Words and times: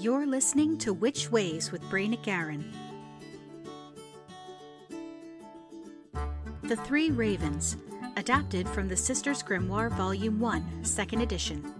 You're 0.00 0.26
listening 0.26 0.78
to 0.78 0.92
Witch 0.92 1.28
Ways 1.32 1.72
with 1.72 1.82
Bree 1.90 2.08
NicGarran. 2.08 2.62
The 6.62 6.76
Three 6.76 7.10
Ravens, 7.10 7.76
adapted 8.16 8.68
from 8.68 8.86
the 8.86 8.96
Sisters 8.96 9.42
Grimmoire 9.42 9.90
Volume 9.90 10.38
1, 10.38 10.84
Second 10.84 11.22
Edition. 11.22 11.74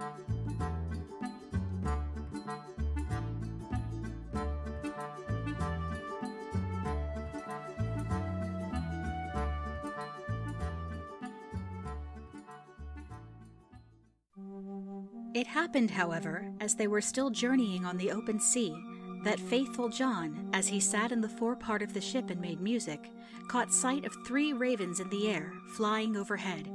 It 15.38 15.46
happened, 15.46 15.92
however, 15.92 16.50
as 16.58 16.74
they 16.74 16.88
were 16.88 17.00
still 17.00 17.30
journeying 17.30 17.84
on 17.84 17.96
the 17.96 18.10
open 18.10 18.40
sea, 18.40 18.76
that 19.22 19.38
faithful 19.38 19.88
John, 19.88 20.50
as 20.52 20.66
he 20.66 20.80
sat 20.80 21.12
in 21.12 21.20
the 21.20 21.28
forepart 21.28 21.80
of 21.80 21.94
the 21.94 22.00
ship 22.00 22.30
and 22.30 22.40
made 22.40 22.60
music, 22.60 23.12
caught 23.46 23.72
sight 23.72 24.04
of 24.04 24.16
three 24.26 24.52
ravens 24.52 24.98
in 24.98 25.08
the 25.10 25.28
air, 25.28 25.52
flying 25.76 26.16
overhead. 26.16 26.68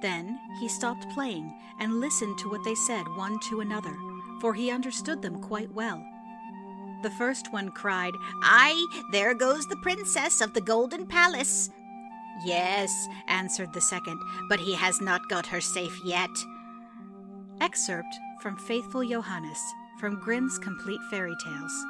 Then 0.00 0.38
he 0.60 0.66
stopped 0.66 1.10
playing 1.10 1.54
and 1.78 2.00
listened 2.00 2.38
to 2.38 2.48
what 2.48 2.64
they 2.64 2.74
said 2.74 3.06
one 3.16 3.38
to 3.50 3.60
another, 3.60 3.94
for 4.40 4.54
he 4.54 4.70
understood 4.70 5.20
them 5.20 5.42
quite 5.42 5.70
well. 5.70 6.02
The 7.02 7.10
first 7.10 7.52
one 7.52 7.70
cried, 7.70 8.14
Aye, 8.42 9.02
there 9.12 9.34
goes 9.34 9.66
the 9.66 9.76
princess 9.82 10.40
of 10.40 10.54
the 10.54 10.62
golden 10.62 11.06
palace. 11.06 11.68
Yes, 12.46 13.08
answered 13.28 13.74
the 13.74 13.82
second, 13.82 14.18
but 14.48 14.58
he 14.58 14.72
has 14.72 15.02
not 15.02 15.28
got 15.28 15.48
her 15.48 15.60
safe 15.60 16.00
yet. 16.02 16.30
Excerpt 17.60 18.18
from 18.40 18.56
Faithful 18.56 19.06
Johannes 19.06 19.60
from 19.98 20.18
Grimm's 20.18 20.58
Complete 20.58 21.00
Fairy 21.10 21.34
Tales. 21.44 21.84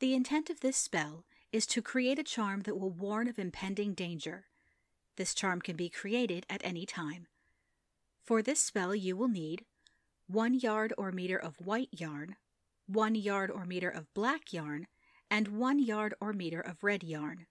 The 0.00 0.14
intent 0.14 0.50
of 0.50 0.58
this 0.60 0.76
spell 0.76 1.24
is 1.52 1.64
to 1.66 1.80
create 1.80 2.18
a 2.18 2.24
charm 2.24 2.62
that 2.62 2.76
will 2.76 2.90
warn 2.90 3.28
of 3.28 3.38
impending 3.38 3.94
danger. 3.94 4.46
This 5.16 5.32
charm 5.32 5.60
can 5.60 5.76
be 5.76 5.88
created 5.88 6.44
at 6.50 6.60
any 6.64 6.84
time. 6.84 7.28
For 8.24 8.42
this 8.42 8.58
spell, 8.58 8.96
you 8.96 9.16
will 9.16 9.28
need 9.28 9.64
one 10.26 10.54
yard 10.54 10.92
or 10.98 11.12
meter 11.12 11.38
of 11.38 11.54
white 11.64 11.90
yarn, 11.92 12.34
one 12.88 13.14
yard 13.14 13.48
or 13.48 13.64
meter 13.64 13.90
of 13.90 14.12
black 14.12 14.52
yarn, 14.52 14.88
and 15.30 15.46
one 15.46 15.78
yard 15.78 16.14
or 16.20 16.32
meter 16.32 16.60
of 16.60 16.82
red 16.82 17.04
yarn. 17.04 17.46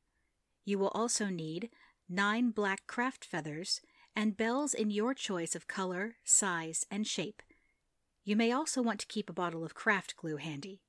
You 0.65 0.79
will 0.79 0.89
also 0.89 1.27
need 1.27 1.69
nine 2.07 2.51
black 2.51 2.87
craft 2.87 3.25
feathers 3.25 3.81
and 4.15 4.37
bells 4.37 4.73
in 4.73 4.91
your 4.91 5.13
choice 5.13 5.55
of 5.55 5.67
color, 5.67 6.15
size, 6.23 6.85
and 6.91 7.07
shape. 7.07 7.41
You 8.23 8.35
may 8.35 8.51
also 8.51 8.81
want 8.81 8.99
to 8.99 9.07
keep 9.07 9.29
a 9.29 9.33
bottle 9.33 9.63
of 9.63 9.73
craft 9.73 10.15
glue 10.15 10.37
handy. 10.37 10.81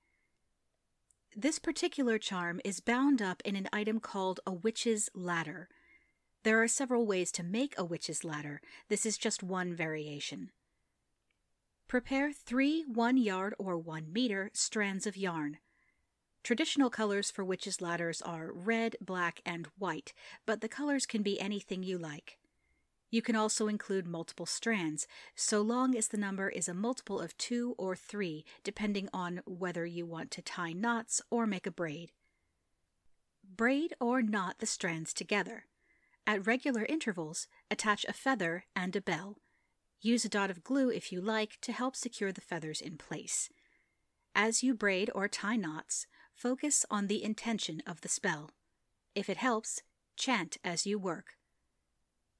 This 1.35 1.59
particular 1.59 2.19
charm 2.19 2.61
is 2.65 2.81
bound 2.81 3.23
up 3.23 3.41
in 3.45 3.57
an 3.57 3.69
item 3.73 4.01
called 4.01 4.41
a 4.47 4.53
witch's 4.53 5.09
ladder. 5.15 5.69
There 6.43 6.63
are 6.63 6.69
several 6.69 7.07
ways 7.07 7.33
to 7.33 7.43
make 7.43 7.75
a 7.79 7.85
witch's 7.85 8.25
ladder. 8.25 8.61
This 8.89 9.07
is 9.07 9.17
just 9.17 9.43
one 9.43 9.75
variation. 9.75 10.51
Prepare 11.89 12.33
three 12.33 12.85
one 12.87 13.17
yard 13.17 13.55
or 13.59 13.79
one 13.79 14.13
meter 14.13 14.51
strands 14.53 15.07
of 15.07 15.17
yarn. 15.17 15.59
Traditional 16.43 16.91
colors 16.91 17.31
for 17.31 17.45
witches' 17.45 17.81
ladders 17.81 18.21
are 18.21 18.53
red, 18.53 18.97
black, 19.01 19.41
and 19.47 19.69
white, 19.79 20.13
but 20.45 20.61
the 20.61 20.69
colors 20.69 21.07
can 21.07 21.23
be 21.23 21.41
anything 21.41 21.83
you 21.83 21.99
like. 21.99 22.39
You 23.11 23.23
can 23.23 23.37
also 23.37 23.69
include 23.69 24.07
multiple 24.07 24.47
strands, 24.47 25.07
so 25.37 25.61
long 25.61 25.95
as 25.95 26.09
the 26.09 26.17
number 26.17 26.49
is 26.49 26.67
a 26.67 26.75
multiple 26.75 27.21
of 27.21 27.37
two 27.37 27.75
or 27.79 27.95
three, 27.95 28.45
depending 28.65 29.09
on 29.13 29.43
whether 29.45 29.87
you 29.87 30.07
want 30.07 30.31
to 30.33 30.43
tie 30.43 30.73
knots 30.73 31.21
or 31.31 31.47
make 31.47 31.67
a 31.67 31.71
braid. 31.71 32.11
Braid 33.45 33.95
or 34.01 34.23
knot 34.23 34.59
the 34.59 34.67
strands 34.67 35.13
together. 35.13 35.67
At 36.27 36.47
regular 36.47 36.87
intervals, 36.87 37.49
attach 37.71 38.05
a 38.09 38.13
feather 38.13 38.65
and 38.75 38.97
a 38.97 39.01
bell. 39.01 39.37
Use 40.01 40.25
a 40.25 40.29
dot 40.29 40.51
of 40.51 40.65
glue 40.65 40.89
if 40.89 41.13
you 41.13 41.21
like 41.21 41.59
to 41.61 41.73
help 41.73 41.95
secure 41.95 42.33
the 42.33 42.41
feathers 42.41 42.81
in 42.81 42.97
place. 42.97 43.51
As 44.35 44.63
you 44.63 44.73
braid 44.75 45.11
or 45.15 45.29
tie 45.29 45.57
knots, 45.57 46.07
focus 46.43 46.85
on 46.91 47.07
the 47.07 47.23
intention 47.23 47.81
of 47.87 48.01
the 48.01 48.09
spell. 48.09 48.51
If 49.15 49.31
it 49.31 49.37
helps, 49.37 49.83
chant 50.17 50.57
as 50.65 50.85
you 50.85 50.99
work. 50.99 51.37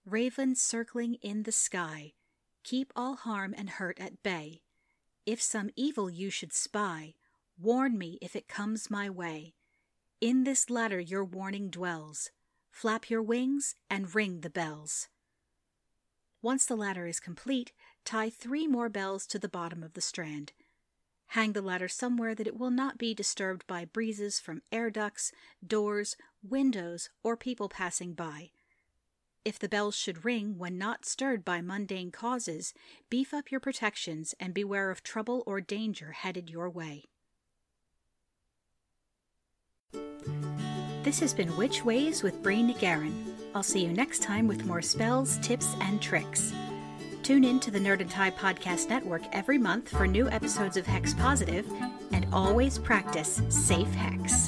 Raven 0.05 0.57
circling 0.57 1.15
in 1.23 1.45
the 1.45 1.53
sky, 1.53 2.15
keep 2.65 2.93
all 2.97 3.15
harm 3.15 3.55
and 3.57 3.71
hurt 3.71 4.01
at 4.01 4.21
bay. 4.25 4.63
If 5.25 5.41
some 5.41 5.71
evil 5.77 6.11
you 6.11 6.31
should 6.31 6.53
spy, 6.53 7.15
warn 7.57 7.97
me 7.97 8.19
if 8.21 8.35
it 8.35 8.49
comes 8.49 8.91
my 8.91 9.09
way. 9.09 9.55
In 10.21 10.43
this 10.43 10.69
ladder 10.69 10.99
your 10.99 11.25
warning 11.25 11.71
dwells. 11.71 12.33
Flap 12.73 13.09
your 13.09 13.23
wings 13.23 13.77
and 13.89 14.13
ring 14.13 14.41
the 14.41 14.51
bells. 14.51 15.07
Once 16.41 16.67
the 16.67 16.75
ladder 16.75 17.07
is 17.07 17.21
complete, 17.21 17.71
tie 18.05 18.31
three 18.31 18.67
more 18.67 18.89
bells 18.89 19.29
to 19.29 19.39
the 19.39 19.49
bottom 19.49 19.85
of 19.85 19.93
the 19.93 20.01
strand. 20.01 20.53
Hang 21.33 21.55
the 21.55 21.63
ladder 21.63 21.89
somewhere 21.89 22.35
that 22.35 22.47
it 22.47 22.59
will 22.59 22.71
not 22.71 22.99
be 22.99 23.15
disturbed 23.15 23.67
by 23.67 23.87
breezes 23.87 24.39
from 24.39 24.61
air 24.71 24.91
ducts, 24.91 25.33
doors, 25.67 26.15
windows, 26.47 27.09
or 27.23 27.39
people 27.39 27.71
passing 27.71 28.13
by. 28.13 28.51
If 29.43 29.59
the 29.59 29.67
bells 29.67 29.97
should 29.97 30.27
ring 30.27 30.59
when 30.59 30.77
not 30.77 31.07
stirred 31.07 31.43
by 31.43 31.63
mundane 31.63 32.11
causes, 32.11 32.75
beef 33.09 33.33
up 33.33 33.51
your 33.51 33.61
protections 33.61 34.35
and 34.39 34.53
beware 34.53 34.91
of 34.91 35.03
trouble 35.03 35.43
or 35.47 35.63
danger 35.63 36.13
headed 36.13 36.51
your 36.51 36.69
way. 36.69 37.07
This 41.03 41.19
has 41.21 41.33
been 41.33 41.57
Witch 41.57 41.83
Ways 41.83 42.23
with 42.23 42.43
Bree 42.43 42.63
NicGarran. 42.63 43.15
I'll 43.55 43.63
see 43.63 43.83
you 43.83 43.93
next 43.95 44.21
time 44.21 44.47
with 44.47 44.67
more 44.67 44.83
spells, 44.83 45.39
tips, 45.39 45.77
and 45.81 45.99
tricks. 46.03 46.53
Tune 47.23 47.45
in 47.45 47.61
to 47.61 47.71
the 47.71 47.79
Nerd 47.79 48.01
and 48.01 48.11
Tie 48.11 48.33
Podcast 48.33 48.89
Network 48.89 49.23
every 49.31 49.57
month 49.57 49.91
for 49.91 50.09
new 50.09 50.29
episodes 50.31 50.77
of 50.77 50.85
Hex 50.85 51.15
Positive, 51.15 51.65
and 52.11 52.27
always 52.33 52.79
practice 52.79 53.41
safe 53.49 53.93
hex. 53.95 54.42